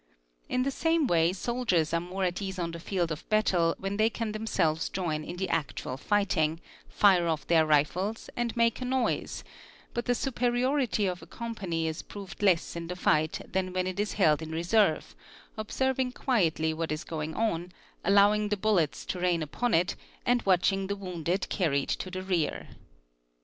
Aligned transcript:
In 0.49 0.63
the 0.63 0.71
same 0.71 1.05
way 1.05 1.31
soldiers 1.31 1.93
are 1.93 1.99
more 2.01 2.23
at 2.23 2.41
ease 2.41 2.57
on 2.57 2.71
the 2.71 2.79
field 2.79 3.11
of 3.11 3.29
battle 3.29 3.75
when 3.77 3.97
they 3.97 4.09
can 4.09 4.31
themselves 4.31 4.89
join 4.89 5.23
in 5.23 5.35
the 5.37 5.47
actual 5.47 5.95
fighting, 5.95 6.59
fire 6.89 7.27
off 7.27 7.45
their 7.45 7.67
rifles, 7.67 8.27
and 8.35 8.57
make 8.57 8.81
a 8.81 8.85
noise; 8.85 9.43
but 9.93 10.05
the 10.05 10.15
superiority 10.15 11.05
of 11.05 11.21
a 11.21 11.27
company 11.27 11.87
is 11.87 12.01
proved 12.01 12.41
less 12.41 12.75
in 12.75 12.87
the 12.87 12.95
fight 12.95 13.41
than 13.47 13.73
when 13.73 13.85
it 13.85 13.99
is 13.99 14.13
held 14.13 14.41
in 14.41 14.49
reserve, 14.51 15.13
observing 15.55 16.13
quietly 16.13 16.73
what 16.73 16.91
is 16.91 17.03
going 17.03 17.35
on, 17.35 17.71
allowing 18.03 18.49
the 18.49 18.57
bullets 18.57 19.05
to 19.05 19.19
rain 19.19 19.43
upon 19.43 19.75
it, 19.75 19.95
and 20.25 20.41
watching 20.47 20.87
the 20.87 20.95
wounded 20.95 21.47
carried 21.49 21.89
to 21.89 22.09
the 22.09 22.23
rear. 22.23 22.69